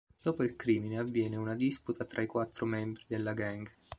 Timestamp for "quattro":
2.25-2.65